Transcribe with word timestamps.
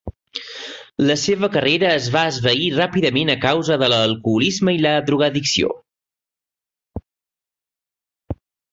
La 1.09 1.17
seva 1.23 1.49
carrera 1.55 1.91
es 1.97 2.07
va 2.15 2.23
esvair 2.29 2.71
ràpidament 2.79 3.31
a 3.35 3.37
causa 3.45 3.79
de 3.83 3.91
l'alcoholisme 3.95 4.77
i 4.81 4.83
la 4.89 4.97
drogoaddicció. 5.13 5.73